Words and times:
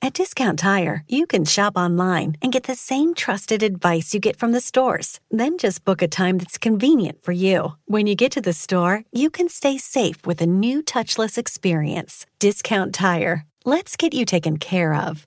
At 0.00 0.14
Discount 0.14 0.60
Tire, 0.60 1.02
you 1.08 1.26
can 1.26 1.44
shop 1.44 1.76
online 1.76 2.36
and 2.40 2.52
get 2.52 2.64
the 2.64 2.76
same 2.76 3.14
trusted 3.14 3.64
advice 3.64 4.14
you 4.14 4.20
get 4.20 4.36
from 4.36 4.52
the 4.52 4.60
stores. 4.60 5.18
Then 5.28 5.58
just 5.58 5.84
book 5.84 6.02
a 6.02 6.08
time 6.08 6.38
that's 6.38 6.56
convenient 6.56 7.22
for 7.22 7.32
you. 7.32 7.72
When 7.86 8.06
you 8.06 8.14
get 8.14 8.30
to 8.32 8.40
the 8.40 8.52
store, 8.52 9.02
you 9.12 9.28
can 9.28 9.48
stay 9.48 9.76
safe 9.76 10.24
with 10.24 10.40
a 10.40 10.46
new 10.46 10.82
touchless 10.82 11.36
experience. 11.36 12.26
Discount 12.38 12.94
Tire. 12.94 13.44
Let's 13.64 13.96
get 13.96 14.14
you 14.14 14.24
taken 14.24 14.58
care 14.58 14.94
of. 14.94 15.26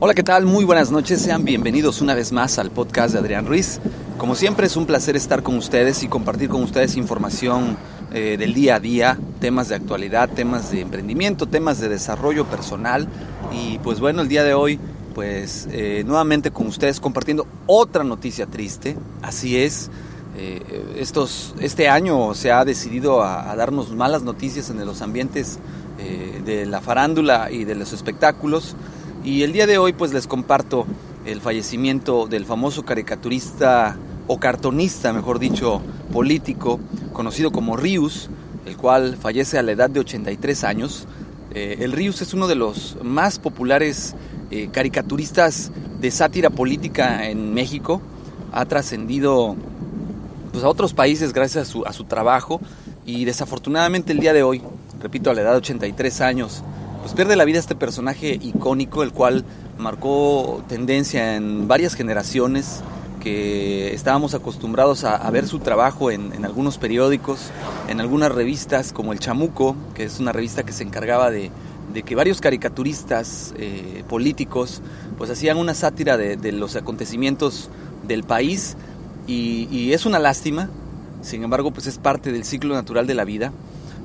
Hola, 0.00 0.14
¿qué 0.14 0.22
tal? 0.22 0.44
Muy 0.44 0.64
buenas 0.64 0.90
noches. 0.90 1.22
Sean 1.22 1.44
bienvenidos 1.44 2.00
una 2.00 2.14
vez 2.14 2.32
más 2.32 2.58
al 2.58 2.70
podcast 2.70 3.14
de 3.14 3.20
Adrián 3.20 3.46
Ruiz. 3.46 3.80
Como 4.18 4.34
siempre 4.34 4.66
es 4.66 4.76
un 4.76 4.86
placer 4.86 5.16
estar 5.16 5.42
con 5.42 5.56
ustedes 5.56 6.02
y 6.02 6.08
compartir 6.08 6.50
con 6.50 6.62
ustedes 6.62 6.96
información 6.96 7.78
eh, 8.12 8.36
del 8.38 8.52
día 8.52 8.74
a 8.74 8.80
día, 8.80 9.18
temas 9.40 9.68
de 9.68 9.76
actualidad, 9.76 10.28
temas 10.28 10.70
de 10.70 10.80
emprendimiento, 10.80 11.46
temas 11.46 11.80
de 11.80 11.88
desarrollo 11.88 12.44
personal. 12.46 13.08
Y 13.52 13.78
pues 13.78 14.00
bueno, 14.00 14.20
el 14.22 14.28
día 14.28 14.44
de 14.44 14.52
hoy, 14.52 14.78
pues 15.14 15.68
eh, 15.70 16.02
nuevamente 16.06 16.50
con 16.50 16.66
ustedes 16.66 17.00
compartiendo 17.00 17.46
otra 17.66 18.04
noticia 18.04 18.46
triste. 18.46 18.96
Así 19.22 19.56
es. 19.56 19.90
Eh, 20.36 20.96
estos, 20.96 21.54
este 21.60 21.88
año 21.88 22.34
se 22.34 22.52
ha 22.52 22.64
decidido 22.64 23.22
a, 23.22 23.54
darnos 23.56 23.90
malas 23.94 24.22
noticias 24.22 24.70
en 24.70 24.84
los 24.84 25.02
ambientes 25.02 25.58
de 26.50 26.66
la 26.66 26.80
farándula 26.80 27.48
y 27.50 27.64
de 27.64 27.76
los 27.76 27.92
espectáculos. 27.92 28.74
Y 29.24 29.42
el 29.42 29.52
día 29.52 29.66
de 29.66 29.78
hoy 29.78 29.92
pues 29.92 30.12
les 30.12 30.26
comparto 30.26 30.84
el 31.24 31.40
fallecimiento 31.40 32.26
del 32.26 32.44
famoso 32.44 32.84
caricaturista 32.84 33.96
o 34.26 34.40
cartonista, 34.40 35.12
mejor 35.12 35.38
dicho, 35.38 35.80
político, 36.12 36.80
conocido 37.12 37.52
como 37.52 37.76
Rius, 37.76 38.30
el 38.66 38.76
cual 38.76 39.16
fallece 39.16 39.58
a 39.58 39.62
la 39.62 39.72
edad 39.72 39.90
de 39.90 40.00
83 40.00 40.64
años. 40.64 41.06
Eh, 41.54 41.78
el 41.80 41.92
Rius 41.92 42.20
es 42.20 42.34
uno 42.34 42.48
de 42.48 42.56
los 42.56 42.96
más 43.02 43.38
populares 43.38 44.16
eh, 44.50 44.70
caricaturistas 44.72 45.70
de 46.00 46.10
sátira 46.10 46.50
política 46.50 47.28
en 47.28 47.54
México. 47.54 48.02
Ha 48.52 48.64
trascendido 48.64 49.54
pues, 50.50 50.64
a 50.64 50.68
otros 50.68 50.94
países 50.94 51.32
gracias 51.32 51.68
a 51.68 51.70
su, 51.70 51.84
a 51.84 51.92
su 51.92 52.04
trabajo 52.04 52.60
y 53.06 53.24
desafortunadamente 53.24 54.12
el 54.12 54.18
día 54.18 54.32
de 54.32 54.42
hoy 54.42 54.62
repito, 55.00 55.30
a 55.30 55.34
la 55.34 55.40
edad 55.42 55.52
de 55.52 55.58
83 55.58 56.20
años, 56.20 56.62
pues 57.00 57.14
pierde 57.14 57.36
la 57.36 57.44
vida 57.44 57.58
este 57.58 57.74
personaje 57.74 58.38
icónico, 58.40 59.02
el 59.02 59.12
cual 59.12 59.44
marcó 59.78 60.62
tendencia 60.68 61.36
en 61.36 61.66
varias 61.66 61.94
generaciones 61.94 62.82
que 63.20 63.92
estábamos 63.94 64.34
acostumbrados 64.34 65.04
a, 65.04 65.30
ver 65.30 65.46
su 65.46 65.58
trabajo 65.58 66.10
en, 66.10 66.44
algunos 66.44 66.78
periódicos, 66.78 67.50
en 67.88 68.00
algunas 68.00 68.32
revistas 68.32 68.92
como 68.92 69.12
El 69.12 69.18
Chamuco, 69.18 69.76
que 69.94 70.04
es 70.04 70.20
una 70.20 70.32
revista 70.32 70.62
que 70.62 70.72
se 70.72 70.82
encargaba 70.82 71.30
de, 71.30 71.50
que 72.04 72.14
varios 72.14 72.40
caricaturistas 72.40 73.52
eh, 73.58 74.04
políticos 74.08 74.80
pues 75.18 75.28
hacían 75.28 75.58
una 75.58 75.74
sátira 75.74 76.16
de, 76.16 76.36
de 76.36 76.52
los 76.52 76.76
acontecimientos 76.76 77.68
del 78.06 78.24
país. 78.24 78.76
Y, 79.26 79.68
y, 79.70 79.92
es 79.92 80.06
una 80.06 80.18
lástima, 80.18 80.70
sin 81.20 81.44
embargo 81.44 81.72
pues 81.72 81.86
es 81.86 81.98
parte 81.98 82.32
del 82.32 82.44
ciclo 82.44 82.74
natural 82.74 83.06
de 83.06 83.14
la 83.14 83.24
vida 83.24 83.52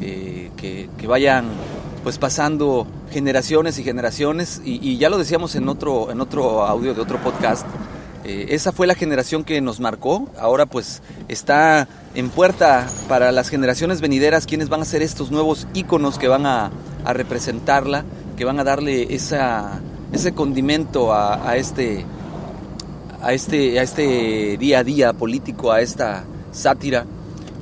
eh, 0.00 0.50
que, 0.56 1.06
vayan 1.06 1.46
pues 2.02 2.18
pasando 2.18 2.86
generaciones 3.10 3.78
y 3.78 3.82
generaciones. 3.82 4.62
Y, 4.64 4.96
ya 4.98 5.10
lo 5.10 5.18
decíamos 5.18 5.54
en 5.54 5.68
otro, 5.68 6.10
en 6.10 6.20
otro 6.20 6.64
audio 6.64 6.94
de 6.94 7.00
otro 7.00 7.18
podcast, 7.18 7.66
eh, 8.24 8.46
esa 8.50 8.72
fue 8.72 8.86
la 8.86 8.94
generación 8.94 9.44
que 9.44 9.60
nos 9.60 9.80
marcó, 9.80 10.28
ahora 10.38 10.66
pues 10.66 11.02
está 11.28 11.88
en 12.14 12.28
puerta 12.28 12.86
para 13.08 13.32
las 13.32 13.48
generaciones 13.48 14.00
venideras 14.00 14.46
quienes 14.46 14.68
van 14.68 14.82
a 14.82 14.84
ser 14.84 15.02
estos 15.02 15.30
nuevos 15.30 15.66
íconos 15.72 16.18
que 16.18 16.28
van 16.28 16.46
a, 16.46 16.70
representarla, 17.04 18.04
que 18.36 18.44
van 18.44 18.60
a 18.60 18.64
darle 18.64 19.14
ese 19.14 20.32
condimento 20.34 21.14
a, 21.14 21.48
a, 21.48 21.56
este, 21.56 22.04
a, 23.22 23.32
este, 23.32 23.80
a 23.80 23.82
este 23.82 24.58
día 24.58 24.80
a 24.80 24.84
día 24.84 25.12
político, 25.14 25.72
a 25.72 25.80
esta 25.80 26.24
sátira 26.52 27.06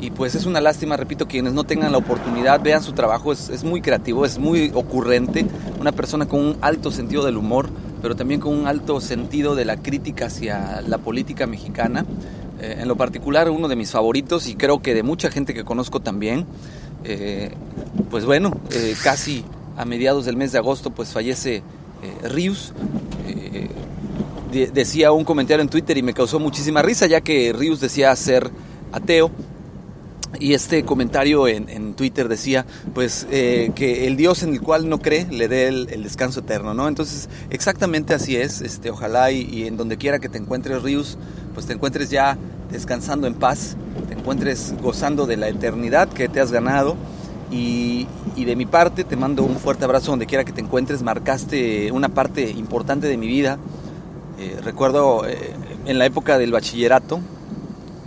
y 0.00 0.10
pues 0.10 0.34
es 0.34 0.46
una 0.46 0.60
lástima, 0.60 0.96
repito, 0.96 1.26
quienes 1.26 1.52
no 1.52 1.64
tengan 1.64 1.92
la 1.92 1.98
oportunidad, 1.98 2.60
vean 2.60 2.82
su 2.82 2.92
trabajo, 2.92 3.32
es, 3.32 3.64
muy 3.64 3.80
creativo, 3.80 4.24
es 4.24 4.38
muy 4.38 4.70
ocurrente, 4.74 5.46
una 5.80 5.92
persona 5.92 6.26
con 6.26 6.40
un 6.40 6.56
alto 6.60 6.90
sentido 6.90 7.24
del 7.24 7.36
humor, 7.36 7.68
pero 8.02 8.14
también 8.14 8.40
con 8.40 8.54
un 8.54 8.66
alto 8.66 9.00
sentido 9.00 9.54
de 9.54 9.64
la 9.64 9.76
crítica 9.76 10.26
hacia 10.26 10.82
la 10.82 10.98
política 10.98 11.46
mexicana. 11.46 12.04
Eh, 12.60 12.78
en 12.80 12.88
lo 12.88 12.96
particular, 12.96 13.48
uno 13.50 13.68
de 13.68 13.76
mis 13.76 13.90
favoritos 13.90 14.46
y 14.46 14.56
creo 14.56 14.82
que 14.82 14.94
de 14.94 15.02
mucha 15.02 15.30
gente 15.30 15.54
que 15.54 15.64
conozco 15.64 16.00
también. 16.00 16.44
Eh, 17.04 17.52
pues 18.10 18.24
bueno, 18.24 18.52
eh, 18.72 18.94
casi 19.02 19.44
a 19.76 19.84
mediados 19.84 20.26
del 20.26 20.36
mes 20.36 20.52
de 20.52 20.58
agosto 20.58 20.90
pues 20.90 21.10
fallece 21.12 21.62
Rius. 22.22 22.72
De 24.52 24.66
decía 24.72 25.10
un 25.10 25.24
comentario 25.24 25.62
en 25.62 25.68
Twitter 25.68 25.98
y 25.98 26.02
me 26.02 26.14
causó 26.14 26.38
muchísima 26.38 26.80
risa 26.80 27.06
ya 27.06 27.22
que 27.22 27.52
Rius 27.52 27.80
decía 27.80 28.14
ser 28.14 28.50
ateo 28.92 29.32
y 30.40 30.54
este 30.54 30.84
comentario 30.84 31.48
en, 31.48 31.68
en 31.68 31.94
Twitter 31.94 32.28
decía, 32.28 32.66
pues, 32.94 33.26
eh, 33.30 33.72
que 33.74 34.06
el 34.06 34.16
Dios 34.16 34.42
en 34.42 34.52
el 34.52 34.60
cual 34.60 34.88
no 34.88 34.98
cree 34.98 35.26
le 35.30 35.48
dé 35.48 35.68
el, 35.68 36.02
descanso 36.02 36.40
eterno, 36.40 36.74
¿no? 36.74 36.88
Entonces, 36.88 37.28
exactamente 37.50 38.14
así 38.14 38.36
es, 38.36 38.60
este, 38.60 38.90
ojalá 38.90 39.30
y, 39.30 39.42
y, 39.42 39.66
en 39.66 39.76
donde 39.76 39.96
quiera 39.96 40.18
que 40.18 40.28
te 40.28 40.38
encuentres, 40.38 40.82
Rius, 40.82 41.16
pues 41.54 41.66
te 41.66 41.72
encuentres 41.72 42.10
ya 42.10 42.36
descansando 42.70 43.26
en 43.26 43.34
paz, 43.34 43.76
te 44.08 44.14
encuentres 44.14 44.74
gozando 44.82 45.26
de 45.26 45.36
la 45.36 45.48
eternidad 45.48 46.08
que 46.08 46.28
te 46.28 46.40
has 46.40 46.52
ganado. 46.52 46.96
Y, 47.50 48.08
y 48.36 48.46
de 48.46 48.56
mi 48.56 48.66
parte 48.66 49.04
te 49.04 49.16
mando 49.16 49.44
un 49.44 49.56
fuerte 49.56 49.84
abrazo 49.84 50.10
donde 50.10 50.26
quiera 50.26 50.44
que 50.44 50.52
te 50.52 50.60
encuentres, 50.60 51.02
marcaste 51.02 51.92
una 51.92 52.08
parte 52.08 52.50
importante 52.50 53.06
de 53.06 53.16
mi 53.16 53.26
vida. 53.26 53.58
Eh, 54.38 54.58
recuerdo 54.64 55.26
eh, 55.26 55.52
en 55.86 55.98
la 55.98 56.06
época 56.06 56.38
del 56.38 56.50
bachillerato, 56.50 57.20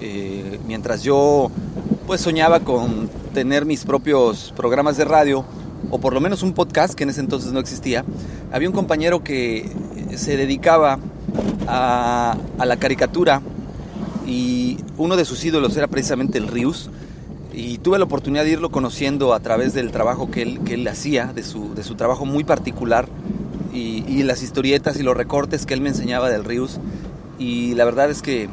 eh, 0.00 0.58
mientras 0.66 1.02
yo 1.02 1.50
pues 2.10 2.22
soñaba 2.22 2.58
con 2.58 3.08
tener 3.34 3.64
mis 3.64 3.84
propios 3.84 4.52
programas 4.56 4.96
de 4.96 5.04
radio 5.04 5.44
o 5.92 6.00
por 6.00 6.12
lo 6.12 6.20
menos 6.20 6.42
un 6.42 6.54
podcast 6.54 6.94
que 6.94 7.04
en 7.04 7.10
ese 7.10 7.20
entonces 7.20 7.52
no 7.52 7.60
existía. 7.60 8.04
Había 8.50 8.68
un 8.68 8.74
compañero 8.74 9.22
que 9.22 9.70
se 10.16 10.36
dedicaba 10.36 10.98
a, 11.68 12.36
a 12.58 12.66
la 12.66 12.76
caricatura 12.78 13.42
y 14.26 14.78
uno 14.98 15.14
de 15.14 15.24
sus 15.24 15.44
ídolos 15.44 15.76
era 15.76 15.86
precisamente 15.86 16.36
el 16.38 16.48
Rius 16.48 16.90
y 17.52 17.78
tuve 17.78 17.96
la 17.96 18.06
oportunidad 18.06 18.42
de 18.42 18.50
irlo 18.50 18.72
conociendo 18.72 19.32
a 19.32 19.38
través 19.38 19.72
del 19.72 19.92
trabajo 19.92 20.32
que 20.32 20.42
él, 20.42 20.60
que 20.64 20.74
él 20.74 20.88
hacía, 20.88 21.26
de 21.26 21.44
su, 21.44 21.76
de 21.76 21.84
su 21.84 21.94
trabajo 21.94 22.24
muy 22.24 22.42
particular 22.42 23.06
y, 23.72 24.04
y 24.08 24.24
las 24.24 24.42
historietas 24.42 24.98
y 24.98 25.04
los 25.04 25.16
recortes 25.16 25.64
que 25.64 25.74
él 25.74 25.80
me 25.80 25.90
enseñaba 25.90 26.28
del 26.28 26.42
Rius 26.42 26.80
y 27.38 27.76
la 27.76 27.84
verdad 27.84 28.10
es 28.10 28.20
que 28.20 28.48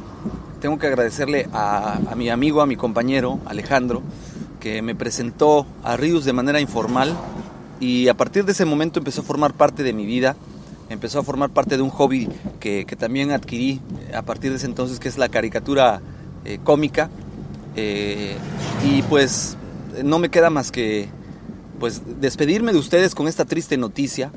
tengo 0.60 0.78
que 0.78 0.88
agradecerle 0.88 1.48
a, 1.54 2.00
a, 2.10 2.16
mi 2.16 2.30
amigo, 2.30 2.62
a 2.62 2.66
mi 2.66 2.76
compañero 2.76 3.40
Alejandro, 3.46 4.02
que 4.60 4.82
me 4.82 4.96
presentó 4.96 5.66
a 5.84 5.98
Rius 5.98 6.26
de 6.26 6.34
manera 6.34 6.60
informal 6.60 7.16
y 7.80 8.08
a 8.08 8.16
partir 8.16 8.46
de 8.46 8.54
ese 8.54 8.66
momento 8.66 9.00
empezó 9.00 9.22
a 9.22 9.24
formar 9.24 9.54
parte 9.54 9.84
de 9.84 9.94
mi 9.94 10.06
vida, 10.06 10.36
empezó 10.90 11.20
a 11.20 11.24
formar 11.24 11.50
parte 11.50 11.78
de 11.78 11.84
un 11.84 11.90
hobby 11.90 12.28
que, 12.60 12.86
que 12.86 12.96
también 12.96 13.32
adquirí 13.32 13.82
a 14.14 14.22
partir 14.24 14.52
de 14.52 14.58
ese 14.58 14.66
entonces, 14.66 15.00
que 15.00 15.10
es 15.10 15.18
la 15.18 15.30
caricatura 15.30 16.02
eh, 16.46 16.60
cómica. 16.64 17.10
Eh, 17.76 18.36
y 18.84 19.04
pues 19.04 19.58
no 20.04 20.18
me 20.18 20.30
queda 20.30 20.50
más 20.50 20.72
que 20.72 21.10
pues 21.80 22.02
despedirme 22.20 22.72
de 22.72 22.80
ustedes 22.80 23.14
con 23.14 23.28
esta 23.28 23.46
triste 23.46 23.78
noticia. 23.78 24.32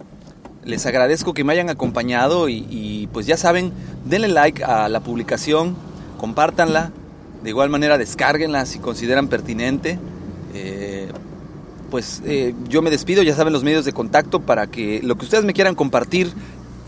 Les 0.65 0.85
agradezco 0.85 1.33
que 1.33 1.43
me 1.45 1.55
hayan 1.55 1.71
acompañado 1.71 2.49
y, 2.51 3.09
pues 3.13 3.27
ya 3.27 3.39
saben, 3.39 3.73
denle 4.05 4.29
like 4.29 4.63
a 4.63 4.91
la 4.91 5.01
publicación, 5.01 5.75
compártanla, 6.21 6.93
de 7.43 7.49
igual 7.49 7.71
manera 7.71 7.97
descárguenla 7.97 8.67
si 8.67 8.79
consideran 8.79 9.29
pertinente. 9.29 9.99
Eh, 10.53 11.09
pues 11.91 12.23
eh, 12.27 12.55
yo 12.69 12.83
me 12.83 12.91
despido, 12.91 13.23
ya 13.23 13.35
saben 13.35 13.55
los 13.55 13.65
medios 13.65 13.87
de 13.87 13.95
contacto 13.95 14.41
para 14.41 14.67
que 14.67 15.01
lo 15.03 15.17
que 15.17 15.25
ustedes 15.25 15.47
me 15.47 15.55
quieran 15.55 15.75
compartir 15.75 16.31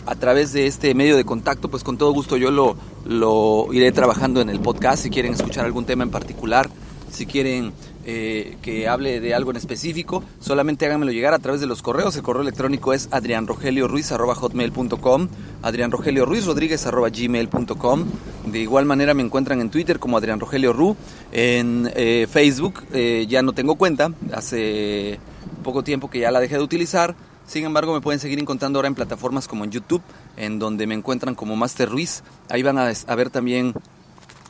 a 0.04 0.14
través 0.16 0.52
de 0.52 0.66
este 0.66 0.94
medio 0.94 1.16
de 1.16 1.24
contacto, 1.24 1.70
pues 1.70 1.82
con 1.82 1.96
todo 1.96 2.12
gusto 2.12 2.36
yo 2.36 2.50
lo, 2.50 2.76
lo 3.06 3.72
iré 3.72 3.90
trabajando 3.90 4.42
en 4.42 4.50
el 4.50 4.60
podcast 4.60 5.02
si 5.02 5.10
quieren 5.10 5.32
escuchar 5.32 5.64
algún 5.64 5.86
tema 5.86 6.02
en 6.02 6.10
particular, 6.10 6.68
si 7.12 7.26
quieren 7.26 7.72
eh, 8.04 8.56
que 8.62 8.88
hable 8.88 9.20
de 9.20 9.32
algo 9.34 9.50
en 9.50 9.58
específico, 9.58 10.24
solamente 10.40 10.86
háganmelo 10.86 11.12
llegar 11.12 11.34
a 11.34 11.38
través 11.38 11.60
de 11.60 11.68
los 11.68 11.82
correos. 11.82 12.16
El 12.16 12.22
correo 12.22 12.42
electrónico 12.42 12.92
es 12.92 13.08
adrianrogelioruiz.hotmail.com 13.12 15.28
adrianrogelioruiz.gmail.com 15.62 18.04
De 18.46 18.58
igual 18.58 18.86
manera 18.86 19.14
me 19.14 19.22
encuentran 19.22 19.60
en 19.60 19.70
Twitter 19.70 20.00
como 20.00 20.16
Adrián 20.16 20.40
Rogelio 20.40 20.72
Ru. 20.72 20.96
En 21.30 21.88
eh, 21.94 22.26
Facebook 22.30 22.82
eh, 22.92 23.26
ya 23.28 23.42
no 23.42 23.52
tengo 23.52 23.76
cuenta, 23.76 24.10
hace 24.32 25.20
poco 25.62 25.84
tiempo 25.84 26.08
que 26.10 26.18
ya 26.20 26.30
la 26.30 26.40
dejé 26.40 26.56
de 26.56 26.62
utilizar. 26.62 27.14
Sin 27.46 27.64
embargo, 27.64 27.92
me 27.92 28.00
pueden 28.00 28.20
seguir 28.20 28.38
encontrando 28.38 28.78
ahora 28.78 28.88
en 28.88 28.94
plataformas 28.94 29.46
como 29.48 29.64
en 29.64 29.70
YouTube, 29.70 30.00
en 30.36 30.58
donde 30.58 30.86
me 30.86 30.94
encuentran 30.94 31.34
como 31.34 31.56
Master 31.56 31.90
Ruiz. 31.90 32.22
Ahí 32.48 32.62
van 32.62 32.78
a 32.78 33.14
ver 33.14 33.28
también 33.30 33.74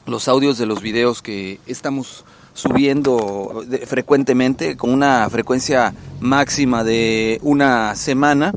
los 0.06 0.28
audios 0.28 0.58
de 0.58 0.66
los 0.66 0.82
videos 0.82 1.22
que 1.22 1.60
estamos 1.66 2.24
subiendo 2.54 3.64
frecuentemente 3.86 4.76
con 4.76 4.90
una 4.90 5.28
frecuencia 5.30 5.94
máxima 6.20 6.84
de 6.84 7.38
una 7.42 7.94
semana 7.94 8.52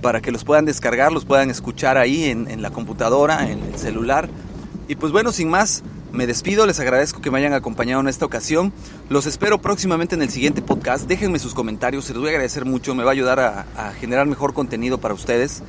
para 0.00 0.20
que 0.20 0.32
los 0.32 0.44
puedan 0.44 0.64
descargar, 0.64 1.12
los 1.12 1.24
puedan 1.24 1.50
escuchar 1.50 1.96
ahí 1.96 2.24
en, 2.24 2.60
la 2.60 2.70
computadora, 2.70 3.50
en 3.50 3.60
el 3.60 3.78
celular. 3.78 4.28
Y 4.88 4.96
pues 4.96 5.12
bueno, 5.12 5.32
sin 5.32 5.48
más, 5.48 5.82
me 6.12 6.26
despido, 6.26 6.66
les 6.66 6.80
agradezco 6.80 7.22
que 7.22 7.30
me 7.30 7.38
hayan 7.38 7.52
acompañado 7.52 8.00
en 8.00 8.08
esta 8.08 8.26
ocasión. 8.26 8.72
Los 9.08 9.26
espero 9.26 9.62
próximamente 9.62 10.14
en 10.16 10.22
el 10.22 10.30
siguiente 10.30 10.60
podcast. 10.60 11.06
Déjenme 11.06 11.38
sus 11.38 11.54
comentarios, 11.54 12.04
se 12.04 12.12
los 12.12 12.20
voy 12.20 12.30
a 12.30 12.32
agradecer 12.32 12.64
mucho, 12.64 12.94
me 12.94 13.04
va 13.04 13.10
a 13.10 13.12
ayudar 13.12 13.40
a, 13.40 13.66
a 13.76 13.92
generar 13.92 14.26
mejor 14.26 14.52
contenido 14.52 14.98
para 14.98 15.14
ustedes. 15.14 15.62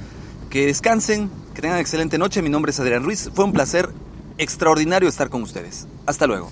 Que 0.49 0.65
descansen, 0.65 1.29
que 1.53 1.61
tengan 1.61 1.79
excelente 1.79 2.17
noche. 2.17 2.41
Mi 2.41 2.49
nombre 2.49 2.71
es 2.71 2.79
Adrián 2.79 3.03
Ruiz. 3.03 3.29
Fue 3.33 3.45
un 3.45 3.53
placer 3.53 3.89
extraordinario 4.37 5.07
estar 5.09 5.29
con 5.29 5.43
ustedes. 5.43 5.87
Hasta 6.05 6.27
luego. 6.27 6.51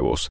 huevos. 0.00 0.28